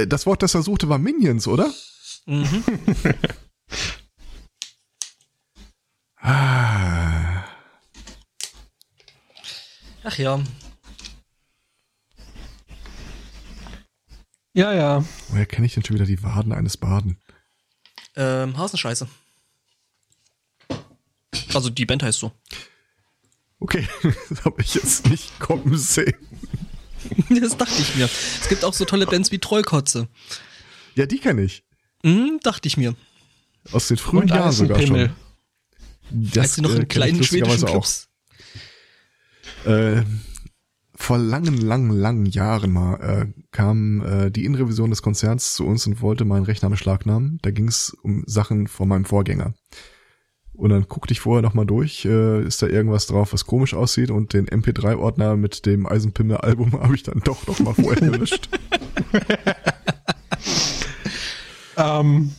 [0.08, 1.74] Das Wort, das er suchte, war Minions, oder?
[2.26, 2.64] Mhm.
[6.18, 7.46] ah.
[10.04, 10.42] Ach ja.
[14.54, 15.06] Ja, ja.
[15.30, 17.18] Woher kenne ich denn schon wieder die Waden eines Baden?
[18.16, 19.08] Ähm, Hasenscheiße.
[21.54, 22.32] Also die Band heißt so.
[23.60, 23.88] Okay,
[24.30, 26.16] das habe ich jetzt nicht kommen sehen.
[27.42, 28.06] das dachte ich mir.
[28.06, 30.08] Es gibt auch so tolle Bands wie Trollkotze.
[30.96, 31.64] Ja, die kenne ich.
[32.04, 32.96] Mhm, dachte ich mir.
[33.72, 35.12] Aus den frühen Und Jahren sogar schon.
[36.12, 38.08] Das, Als sie noch in äh, kleinen schwedischen Clubs.
[39.66, 40.04] Äh,
[40.96, 45.88] vor langen, langen, langen Jahren mal äh, kam äh, die Innenrevision des Konzerns zu uns
[45.88, 47.40] und wollte meinen Rechner beschlagnahmen.
[47.42, 49.54] Da ging es um Sachen von meinem Vorgänger.
[50.60, 54.12] Und dann guckte ich vorher nochmal durch, äh, ist da irgendwas drauf, was komisch aussieht
[54.12, 58.50] und den MP3-Ordner mit dem Eisenpimmel-Album habe ich dann doch noch mal vorher gelöscht.
[61.78, 62.32] ähm,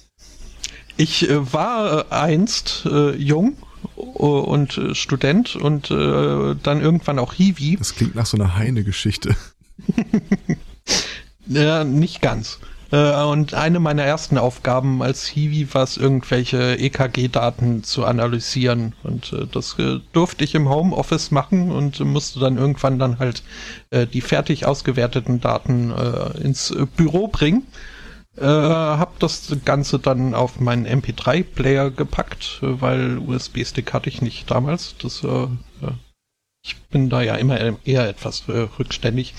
[0.98, 3.56] ich äh, war äh, einst äh, jung
[3.94, 7.76] und äh, Student und äh, dann irgendwann auch Hiwi.
[7.76, 9.34] Das klingt nach so einer Heine-Geschichte.
[11.46, 12.58] ja, nicht ganz.
[12.92, 18.94] Äh, und eine meiner ersten Aufgaben als Hiwi war es, irgendwelche EKG-Daten zu analysieren.
[19.02, 23.42] Und äh, das äh, durfte ich im Homeoffice machen und musste dann irgendwann dann halt
[23.92, 25.92] die fertig ausgewerteten Daten
[26.40, 27.66] ins Büro bringen.
[28.36, 34.94] Äh, hab das Ganze dann auf meinen MP3-Player gepackt, weil USB-Stick hatte ich nicht damals.
[35.02, 35.48] Das, äh,
[36.62, 39.34] ich bin da ja immer eher etwas äh, rückständig.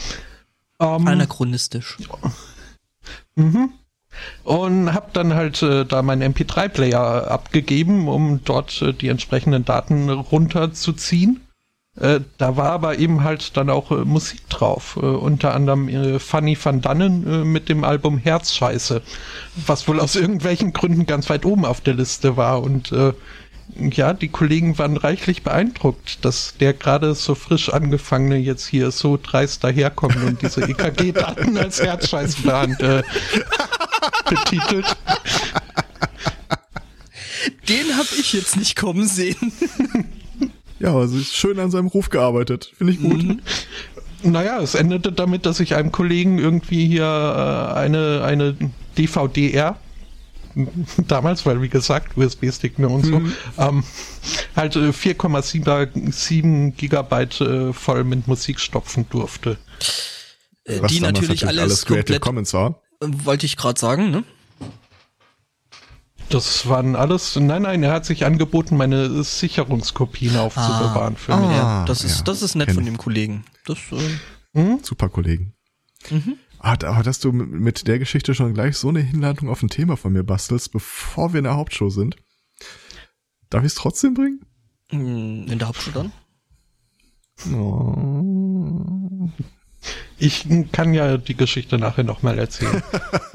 [0.79, 1.97] Ähm, Anachronistisch.
[3.35, 3.71] Mhm.
[4.43, 10.09] Und habe dann halt äh, da meinen MP3-Player abgegeben, um dort äh, die entsprechenden Daten
[10.09, 11.39] runterzuziehen.
[11.97, 16.19] Äh, da war aber eben halt dann auch äh, Musik drauf, äh, unter anderem äh,
[16.19, 19.01] Fanny van Dannen mit dem Album Herzscheiße,
[19.65, 22.93] was wohl aus irgendwelchen Gründen ganz weit oben auf der Liste war und
[23.75, 29.17] ja, die Kollegen waren reichlich beeindruckt, dass der gerade so frisch angefangene jetzt hier so
[29.21, 33.03] dreist daherkommt und diese EKG-Daten als Herzscheißbrand äh,
[34.29, 34.97] betitelt.
[37.67, 39.51] Den hab ich jetzt nicht kommen sehen.
[40.79, 42.71] ja, also ist schön an seinem Ruf gearbeitet.
[42.77, 43.23] Finde ich gut.
[43.23, 43.41] Mhm.
[44.23, 48.55] Naja, es endete damit, dass ich einem Kollegen irgendwie hier äh, eine, eine
[48.97, 49.77] DVD-R
[51.07, 53.33] damals, weil wie gesagt, USB-Stick ne und so, mhm.
[53.57, 53.83] ähm,
[54.55, 59.57] halt äh, 4,7 Gigabyte äh, voll mit Musik stopfen durfte.
[60.65, 61.03] Äh, die natürlich,
[61.41, 62.81] natürlich alles, alles komplett, Commons war.
[63.01, 64.23] Äh, wollte ich gerade sagen, ne?
[66.29, 71.49] Das waren alles, nein, nein, er hat sich angeboten, meine Sicherungskopien aufzubewahren ah, für mich.
[71.49, 73.43] Ah, das ist, ja, das ist nett von dem Kollegen.
[73.65, 74.79] Das, äh, hm?
[74.81, 75.53] Super Kollegen.
[76.09, 76.37] Mhm.
[76.63, 79.97] Ah, aber dass du mit der Geschichte schon gleich so eine Hinleitung auf ein Thema
[79.97, 82.17] von mir bastelst, bevor wir in der Hauptshow sind.
[83.49, 84.45] Darf ich es trotzdem bringen?
[84.91, 86.11] Hm, in der Hauptshow dann?
[87.51, 89.29] Oh.
[90.19, 92.83] Ich kann ja die Geschichte nachher nochmal erzählen.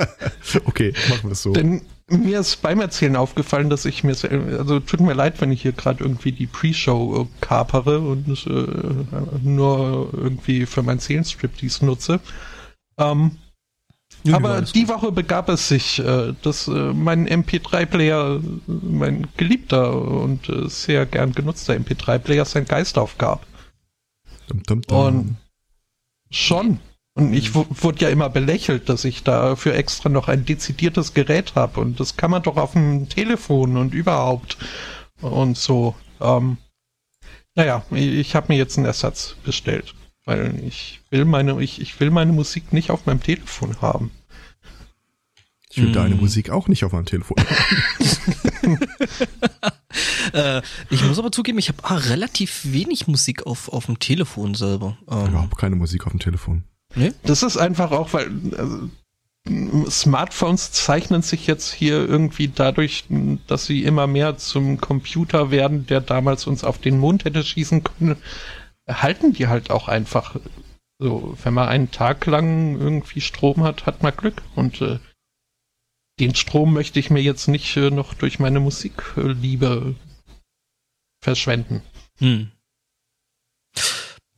[0.66, 1.52] okay, machen wir es so.
[1.52, 4.14] Denn mir ist beim Erzählen aufgefallen, dass ich mir,
[4.56, 9.40] also tut mir leid, wenn ich hier gerade irgendwie die Pre-Show äh, kapere und äh,
[9.42, 11.50] nur irgendwie für mein Seelenstrip
[11.82, 12.20] nutze.
[12.98, 13.38] Ähm,
[14.32, 20.68] aber die Woche begab es sich, äh, dass äh, mein MP3-Player, mein geliebter und äh,
[20.68, 23.46] sehr gern genutzter MP3-Player sein Geist aufgab.
[24.48, 24.98] Dum, dum, dum.
[24.98, 25.37] Und
[26.30, 26.80] schon.
[27.14, 31.80] Und ich wurde ja immer belächelt, dass ich dafür extra noch ein dezidiertes Gerät habe.
[31.80, 34.59] Und das kann man doch auf dem Telefon und überhaupt
[35.20, 35.94] und so.
[36.20, 36.59] Ähm,
[37.54, 39.94] naja, ich habe mir jetzt einen Ersatz bestellt.
[40.26, 44.10] Weil ich will meine, ich, ich will meine Musik nicht auf meinem Telefon haben.
[45.70, 45.92] Ich will mm.
[45.92, 48.78] deine Musik auch nicht auf meinem Telefon haben.
[50.32, 54.54] äh, ich muss aber zugeben, ich habe ah, relativ wenig Musik auf, auf dem Telefon
[54.54, 54.98] selber.
[55.08, 55.28] Ähm.
[55.28, 56.64] Überhaupt keine Musik auf dem Telefon.
[56.96, 57.12] Nee?
[57.22, 58.90] Das ist einfach auch, weil also,
[59.88, 63.04] Smartphones zeichnen sich jetzt hier irgendwie dadurch,
[63.46, 67.84] dass sie immer mehr zum Computer werden, der damals uns auf den Mond hätte schießen
[67.84, 68.16] können,
[68.88, 70.37] halten die halt auch einfach.
[70.99, 74.42] So, wenn man einen Tag lang irgendwie Strom hat, hat man Glück.
[74.55, 74.99] Und äh,
[76.18, 79.94] den Strom möchte ich mir jetzt nicht äh, noch durch meine Musikliebe
[81.22, 81.83] verschwenden.
[82.18, 82.51] Hm.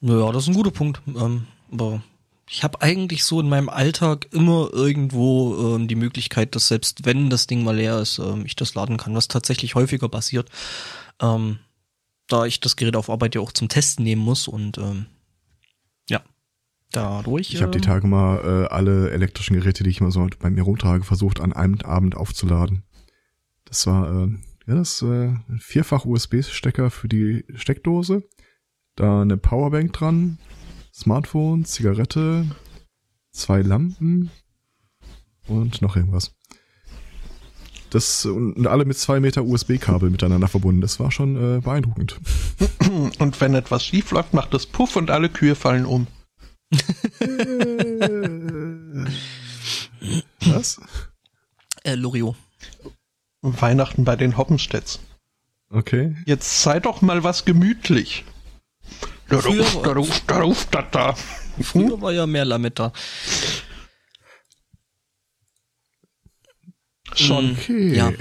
[0.00, 1.00] Ja, das ist ein guter Punkt.
[1.06, 2.02] Ähm, aber
[2.50, 7.30] ich habe eigentlich so in meinem Alltag immer irgendwo ähm, die Möglichkeit, dass selbst wenn
[7.30, 10.48] das Ding mal leer ist, ähm, ich das laden kann, was tatsächlich häufiger passiert.
[11.20, 11.58] Ähm,
[12.28, 15.06] da ich das Gerät auf Arbeit ja auch zum Testen nehmen muss und ähm,
[16.90, 17.52] Dadurch.
[17.52, 20.48] Ich habe die ähm, Tage mal äh, alle elektrischen Geräte, die ich mal so bei
[20.48, 22.84] mir rumtrage, versucht an einem Abend aufzuladen.
[23.66, 24.28] Das war äh,
[24.66, 28.22] ja das äh, vierfach USB-Stecker für die Steckdose,
[28.96, 30.38] da eine Powerbank dran,
[30.94, 32.46] Smartphone, Zigarette,
[33.32, 34.30] zwei Lampen
[35.46, 36.37] und noch irgendwas.
[37.90, 40.80] Das und alle mit zwei Meter USB-Kabel miteinander verbunden.
[40.80, 42.18] Das war schon äh, beeindruckend.
[43.18, 46.06] Und wenn etwas schief läuft, macht es Puff und alle Kühe fallen um.
[50.40, 50.80] Was?
[51.84, 52.34] Äh, Lorio.
[53.42, 55.00] Weihnachten bei den Hoppenstedts.
[55.70, 56.16] Okay.
[56.24, 58.24] Jetzt sei doch mal was gemütlich.
[59.28, 61.14] Da ruft, da ruft, da ruft, da, da.
[61.60, 62.92] Früher war ja mehr Lametta.
[67.18, 67.56] Schon.
[67.60, 67.94] Okay.
[67.94, 68.12] Ja.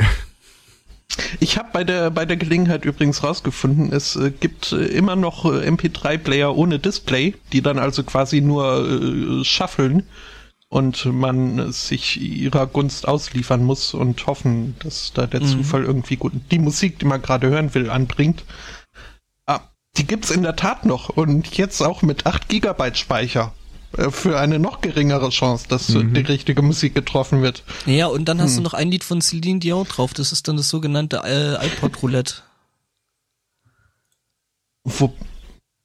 [1.39, 5.45] Ich habe bei der, bei der Gelegenheit übrigens rausgefunden, es äh, gibt äh, immer noch
[5.45, 10.03] äh, MP3-Player ohne Display, die dann also quasi nur äh, schaffeln
[10.69, 15.47] und man sich ihrer Gunst ausliefern muss und hoffen, dass da der Mhm.
[15.47, 18.43] Zufall irgendwie gut die Musik, die man gerade hören will, anbringt.
[19.45, 19.61] Ah,
[19.95, 23.53] die gibt's in der Tat noch und jetzt auch mit 8 Gigabyte Speicher.
[23.97, 27.63] Äh, Für eine noch geringere Chance, dass äh, die richtige Musik getroffen wird.
[27.85, 28.57] Ja, und dann hast Hm.
[28.57, 30.13] du noch ein Lied von Celine Dion drauf.
[30.13, 32.35] Das ist dann das sogenannte äh, iPod Roulette.
[34.83, 35.13] Wo,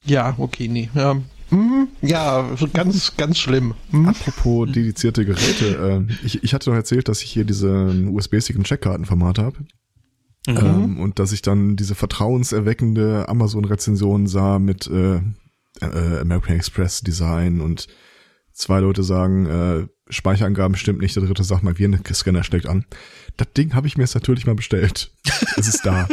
[0.05, 0.91] ja, okay, nee.
[0.95, 1.15] Ja,
[1.51, 3.75] mhm, ja ganz, ganz schlimm.
[3.91, 4.09] Mhm.
[4.09, 8.67] Apropos dedizierte Geräte, äh, ich, ich hatte doch erzählt, dass ich hier diesen USB-Stick und
[8.67, 9.57] Checkkartenformat habe.
[10.47, 10.57] Mhm.
[10.57, 15.21] Ähm, und dass ich dann diese vertrauenserweckende Amazon-Rezension sah mit äh,
[15.81, 17.89] äh, American Express Design und
[18.53, 22.85] zwei Leute sagen, äh, Speicherangaben stimmt nicht, der dritte sagt, mein Virenscanner steckt an.
[23.37, 25.11] Das Ding habe ich mir jetzt natürlich mal bestellt.
[25.57, 26.07] es ist da.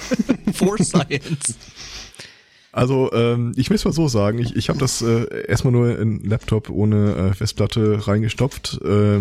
[0.52, 1.54] For Science.
[2.72, 5.90] Also ähm, ich will es mal so sagen, ich, ich habe das äh, erstmal nur
[5.96, 8.80] in einen Laptop ohne äh, Festplatte reingestopft.
[8.82, 9.20] Äh,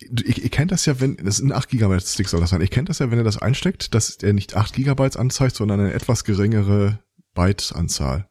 [0.00, 2.66] ihr kennt das ja, wenn, das ist ein 8 GB Stick soll das sein, ihr
[2.66, 5.92] kennt das ja, wenn ihr das einsteckt, dass er nicht 8 GB anzeigt, sondern eine
[5.92, 6.98] etwas geringere
[7.34, 8.28] Byte-Anzahl.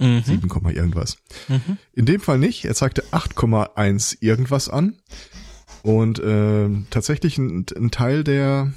[0.00, 0.22] Mhm.
[0.24, 1.16] 7, Komma irgendwas.
[1.48, 1.78] Mhm.
[1.92, 5.00] In dem Fall nicht, er zeigte 8,1 irgendwas an.
[5.82, 8.72] Und ähm, tatsächlich ein, ein Teil der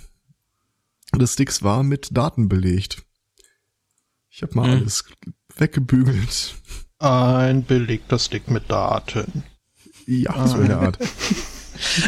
[1.15, 3.03] des Sticks war mit Daten belegt.
[4.29, 4.81] Ich habe mal Mhm.
[4.81, 5.05] alles
[5.55, 6.55] weggebügelt.
[6.99, 9.43] Ein belegter Stick mit Daten.
[10.05, 10.99] Ja, so in der Art.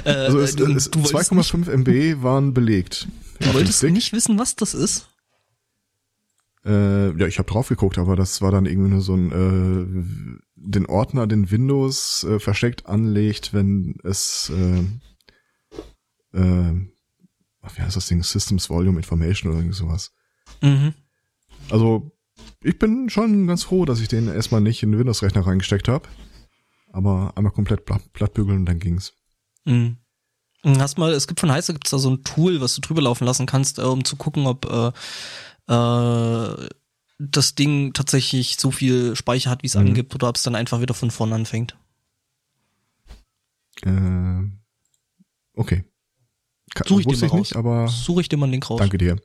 [0.04, 3.08] Äh, Also es, du, es, du wolltest, nicht, 2,5 MB waren belegt.
[3.39, 5.10] du wolltest nicht wissen, was das ist?
[6.65, 10.39] Äh, ja, ich habe drauf geguckt, aber das war dann irgendwie nur so ein äh,
[10.56, 16.74] den Ordner, den Windows äh, versteckt anlegt, wenn es äh, äh,
[17.76, 18.24] wie heißt das Ding?
[18.24, 20.12] Systems Volume Information oder irgendwie sowas.
[20.62, 20.93] Mhm.
[21.69, 22.12] Also
[22.62, 26.08] ich bin schon ganz froh, dass ich den erstmal nicht in den Windows-Rechner reingesteckt habe.
[26.91, 29.13] Aber einmal komplett platt, plattbügeln und dann ging's.
[29.65, 29.98] Mhm.
[30.63, 33.26] Hast mal, es gibt von Heißer gibt's da so ein Tool, was du drüber laufen
[33.26, 34.91] lassen kannst, äh, um zu gucken, ob äh,
[35.70, 36.68] äh,
[37.20, 39.82] das Ding tatsächlich so viel Speicher hat, wie es Mhm.
[39.88, 41.78] angibt, oder ob es dann einfach wieder von vorne anfängt.
[43.84, 44.42] Äh,
[45.54, 45.84] okay.
[46.76, 47.40] Ka Such ich dir mal ich raus.
[47.40, 48.80] nicht, aber Suche ich dir mal einen Link raus.
[48.80, 49.18] Danke dir.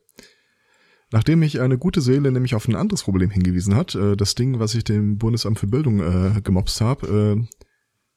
[1.11, 4.59] Nachdem mich eine gute Seele nämlich auf ein anderes Problem hingewiesen hat, äh, das Ding,
[4.59, 7.47] was ich dem Bundesamt für Bildung äh, gemobst habe, äh,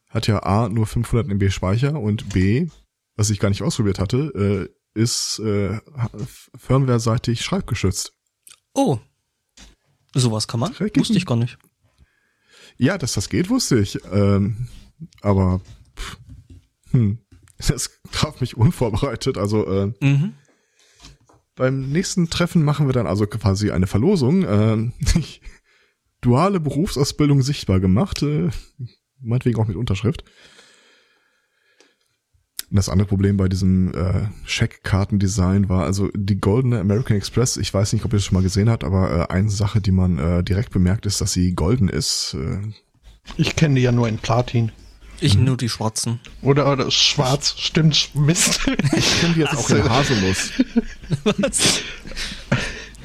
[0.08, 2.68] hat ja A nur 500 MB Speicher und B,
[3.14, 5.78] was ich gar nicht ausprobiert hatte, äh, ist äh,
[6.56, 8.14] firmware-seitig schreibgeschützt.
[8.78, 9.00] Oh.
[10.14, 10.72] Sowas kann man?
[10.72, 11.58] Direkt Wusste ich gar nicht.
[12.76, 13.98] Ja, dass das geht, wusste ich.
[14.12, 14.68] Ähm,
[15.20, 15.60] aber
[15.96, 16.18] pff,
[16.92, 17.18] hm,
[17.58, 19.36] das traf mich unvorbereitet.
[19.36, 20.34] Also äh, Mhm.
[21.56, 24.44] Beim nächsten Treffen machen wir dann also quasi eine Verlosung.
[24.48, 24.92] Ähm,
[26.20, 28.50] duale Berufsausbildung sichtbar gemacht, äh,
[29.20, 30.22] meinetwegen auch mit Unterschrift.
[32.70, 37.56] Und das andere Problem bei diesem äh, Scheckkartendesign war also die goldene American Express.
[37.56, 39.90] Ich weiß nicht, ob ihr das schon mal gesehen habt, aber äh, eine Sache, die
[39.90, 42.34] man äh, direkt bemerkt, ist, dass sie golden ist.
[42.38, 42.58] Äh,
[43.38, 44.70] Ich kenne die ja nur in Platin.
[45.20, 45.44] Ich Mhm.
[45.44, 46.20] nur die Schwarzen.
[46.42, 48.60] Oder, oder schwarz, stimmt, Mist.
[48.96, 50.50] ich kenne die jetzt auch in Haselnuss.
[51.24, 51.80] Was?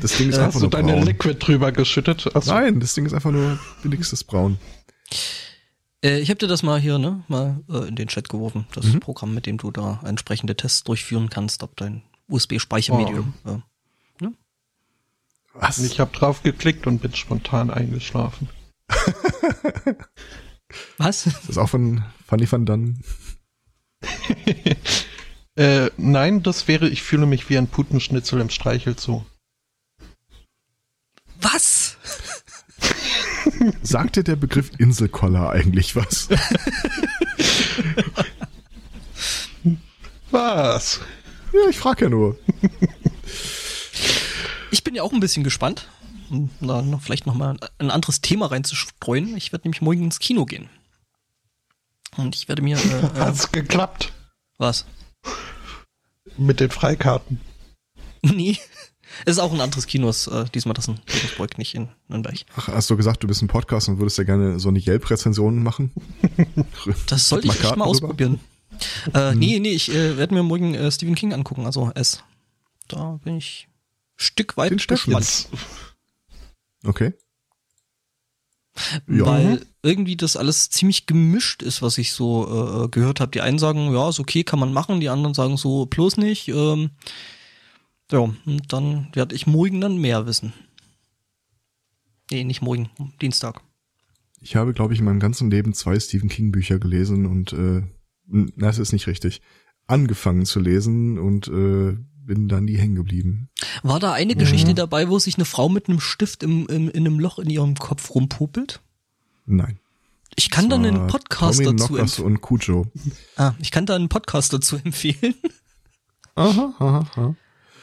[0.01, 1.03] Das Ding ist Hast einfach du nur deine braun.
[1.05, 2.29] Liquid drüber geschüttet?
[2.35, 2.51] Achso.
[2.53, 4.57] Nein, das Ding ist einfach nur billigstes Braun.
[6.03, 8.67] Äh, ich habe dir das mal hier, ne, mal äh, in den Chat geworfen.
[8.73, 8.99] Das Mhm.
[8.99, 13.33] Programm, mit dem du da entsprechende Tests durchführen kannst, ob dein USB-Speichermedium.
[13.45, 13.49] Oh.
[13.51, 13.59] Äh,
[15.53, 15.79] Was?
[15.79, 18.49] Ich habe drauf geklickt und bin spontan eingeschlafen.
[20.97, 21.23] was?
[21.25, 22.99] Das ist auch von Fanny van Dunn.
[25.55, 29.23] Äh, nein, das wäre, ich fühle mich wie ein Putenschnitzel im Streichelzoo.
[33.63, 33.89] Was?
[33.89, 36.29] Sagt dir der Begriff Inselkoller eigentlich was?
[40.31, 40.99] Was?
[41.53, 42.37] ja, ich frage ja nur.
[44.71, 45.87] Ich bin ja auch ein bisschen gespannt,
[46.29, 49.37] um da noch vielleicht nochmal ein anderes Thema reinzustreuen.
[49.37, 50.69] Ich werde nämlich morgen ins Kino gehen.
[52.17, 52.77] Und ich werde mir.
[52.77, 52.79] Äh,
[53.15, 54.13] äh, Hat's geklappt
[54.57, 54.85] was?
[56.37, 57.39] mit den Freikarten?
[58.25, 58.57] Nee.
[59.25, 62.35] Es ist auch ein anderes Kino, ist, äh, diesmal das in Regensburg, nicht in Nürnberg.
[62.55, 65.61] Ach, hast du gesagt, du bist ein Podcast und würdest ja gerne so eine Yelp-Rezension
[65.61, 65.91] machen?
[67.07, 67.85] Das sollte ich echt mal rüber?
[67.87, 68.39] ausprobieren.
[69.13, 72.23] Äh, nee, nee, ich äh, werde mir morgen äh, Stephen King angucken, also S.
[72.87, 73.73] Da bin ich ein
[74.17, 75.47] Stück weit Den gespannt.
[76.85, 77.13] Okay.
[79.07, 79.25] Ja.
[79.25, 83.31] Weil irgendwie das alles ziemlich gemischt ist, was ich so äh, gehört habe.
[83.31, 86.47] Die einen sagen, ja, ist okay, kann man machen, die anderen sagen so, bloß nicht.
[86.47, 86.91] Ähm,
[88.11, 90.53] ja, und dann werde ich morgen dann mehr wissen.
[92.31, 92.89] Nee, nicht morgen,
[93.21, 93.61] Dienstag.
[94.41, 97.83] Ich habe, glaube ich, in meinem ganzen Leben zwei Stephen King Bücher gelesen und äh,
[98.57, 99.41] das ist nicht richtig.
[99.87, 103.49] Angefangen zu lesen und äh, bin dann nie hängen geblieben.
[103.83, 107.05] War da eine Geschichte dabei, wo sich eine Frau mit einem Stift im, im, in
[107.05, 108.81] einem Loch in ihrem Kopf rumpopelt?
[109.45, 109.79] Nein.
[110.35, 112.25] Ich kann da Das einen Podcast Tommy dazu empfehlen.
[112.27, 112.87] und Cujo.
[113.35, 115.35] Ah, ich kann da einen Podcast dazu empfehlen.
[116.35, 117.35] Aha, aha, aha.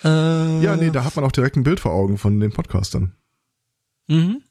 [0.04, 3.14] Äh, Ja, nee, da hat man auch direkt ein Bild vor Augen von den Podcastern.
[4.08, 4.42] Mhm.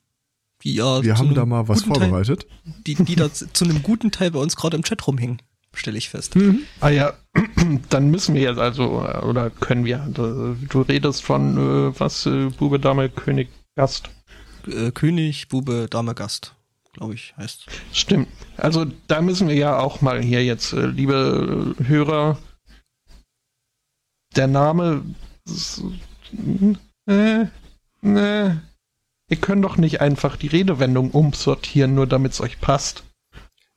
[0.64, 2.46] Die ja Wir haben da mal was guten Teil- vorbereitet.
[2.86, 5.42] die, die da zu einem guten Teil bei uns gerade im Chat rumhängen,
[5.74, 6.36] stelle ich fest.
[6.82, 7.14] ah ja,
[7.90, 11.58] dann müssen wir jetzt also, äh, oder können wir, du, redest von,
[11.94, 14.10] äh, was, äh, Bube, Dame, König, Gast.
[14.68, 16.56] Äh, König, Bube, Dame, Gast,
[16.94, 17.66] glaube ich, heißt.
[17.94, 18.28] Stimmt.
[18.58, 22.38] Also da müssen wir ja auch mal hier jetzt, liebe Hörer,
[24.36, 25.04] der Name,
[27.08, 27.46] äh,
[28.04, 28.56] äh,
[29.30, 33.04] ihr könnt doch nicht einfach die Redewendung umsortieren, nur damit es euch passt.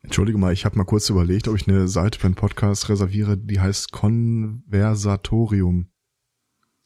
[0.02, 3.38] Entschuldige mal, ich habe mal kurz überlegt, ob ich eine Seite für einen Podcast reserviere,
[3.38, 5.88] die heißt Konversatorium.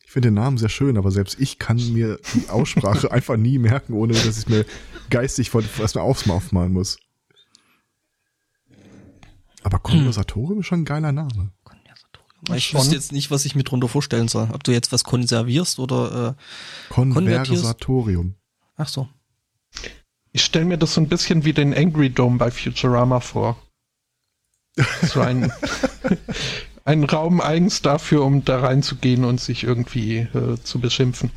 [0.05, 3.59] Ich finde den Namen sehr schön, aber selbst ich kann mir die Aussprache einfach nie
[3.59, 4.67] merken, ohne dass ich mir
[5.11, 6.99] geistig von erstmal aufs aufmalen muss.
[9.63, 11.53] Aber Konversatorium ist schon ein geiler Name.
[12.55, 12.81] Ich Schon.
[12.81, 14.49] wüsste jetzt nicht, was ich mir drunter vorstellen soll.
[14.53, 16.37] Ob du jetzt was konservierst oder,
[16.91, 18.35] äh, Konversatorium.
[18.77, 19.09] ach so.
[20.33, 23.57] Ich stelle mir das so ein bisschen wie den Angry Dome bei Futurama vor.
[25.03, 25.51] So ein,
[26.85, 31.31] ein Raum eigens dafür, um da reinzugehen und sich irgendwie äh, zu beschimpfen.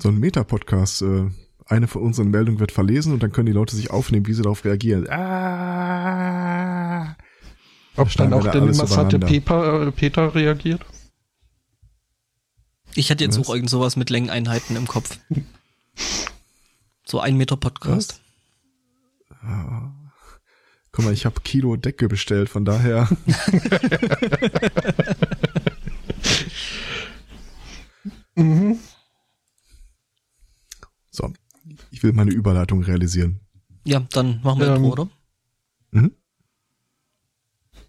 [0.00, 1.02] So ein Meta-Podcast.
[1.02, 1.26] Äh,
[1.66, 4.40] eine von unseren Meldungen wird verlesen und dann können die Leute sich aufnehmen, wie sie
[4.40, 5.06] darauf reagieren.
[5.10, 7.14] Ah.
[7.98, 9.26] Ob dann auch der übereinander.
[9.26, 10.84] Peter, äh, Peter reagiert?
[12.94, 13.48] Ich hätte jetzt Was?
[13.48, 15.18] auch irgend sowas mit Längeneinheiten im Kopf.
[17.04, 18.20] So ein Meter Podcast.
[20.92, 23.08] Guck mal, ich habe Kilo Decke bestellt, von daher.
[28.38, 28.78] Mhm.
[31.10, 31.32] So,
[31.90, 33.40] ich will meine Überleitung realisieren.
[33.84, 35.08] Ja, dann machen wir Ähm, Intro, oder?
[35.90, 36.12] Mhm.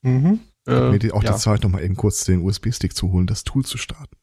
[0.02, 0.40] Mhm.
[0.68, 1.34] Äh, Mir die, auch ja.
[1.34, 4.16] die Zeit, nochmal eben kurz den USB-Stick zu holen, das Tool zu starten.